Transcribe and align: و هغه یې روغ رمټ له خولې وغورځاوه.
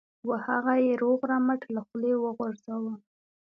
و 0.27 0.29
هغه 0.45 0.73
یې 0.85 0.93
روغ 1.03 1.19
رمټ 1.31 1.61
له 1.75 1.81
خولې 1.87 2.13
وغورځاوه. 2.17 2.93